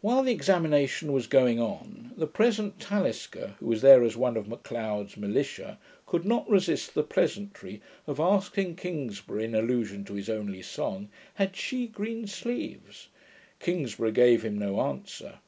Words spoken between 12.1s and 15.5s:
SLEEVES?' Kingsburgh gave him no answer.